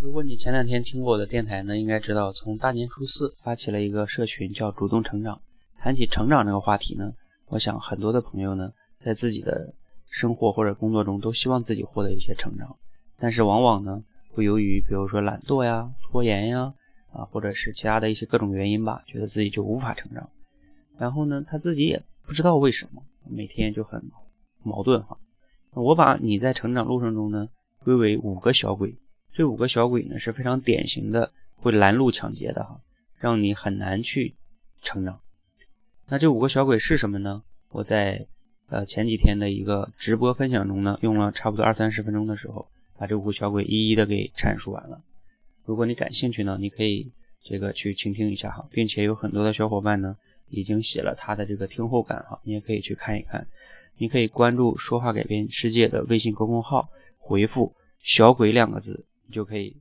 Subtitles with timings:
[0.00, 5.40] 如果你前两天听过我的电台呢，应该知道从大年初四发起了一个社群，叫“主动成长”。
[5.76, 7.12] 谈起成长这个话题呢，
[7.48, 9.74] 我想很多的朋友呢，在自己的
[10.08, 12.76] 生活或者工作中都希望自己获得一些成长，
[13.18, 14.00] 但是往往呢，
[14.30, 16.72] 会由于比如说懒惰呀、拖延呀，
[17.12, 20.30] 啊，或者是其他的一些各种原因吧，觉得自己就无法成长。
[20.96, 24.00] 然后呢，他自己也不知道为什么，每天就很
[24.62, 25.18] 矛盾哈。
[25.72, 27.48] 我把你在成长路程中呢
[27.82, 28.96] 归为五个小鬼，
[29.38, 32.80] 这五个小鬼呢是非常典型的会拦路抢劫的哈，
[33.20, 34.34] 让你很难去
[34.82, 35.20] 成长。
[36.08, 37.44] 那这五个小鬼是什么呢？
[37.68, 38.26] 我在
[38.66, 45.00] 呃前几天的一个直播分享中呢，用了差不多二三十分钟的时候，把这五个小鬼一一的给阐述完了。
[45.64, 47.08] 如果你感兴趣呢，你可以
[47.40, 50.16] 这个去倾听一下哈，并且有很多的小伙伴呢
[50.48, 53.46] 已经写了他的这个听后感哈，你也可以去看一看。
[53.98, 59.76] 你可以关注“说话改变世界”的微信公众号，回复“小鬼”两个字，你就可以